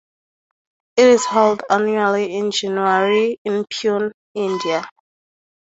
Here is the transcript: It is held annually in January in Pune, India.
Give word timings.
It 0.97 1.05
is 1.05 1.25
held 1.25 1.61
annually 1.69 2.35
in 2.35 2.49
January 2.49 3.37
in 3.45 3.65
Pune, 3.65 4.09
India. 4.33 4.89